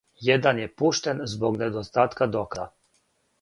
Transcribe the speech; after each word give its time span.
Један 0.27 0.61
је 0.61 0.69
пуштен 0.81 1.21
због 1.33 1.61
недостатка 1.65 2.29
доказа. 2.39 2.67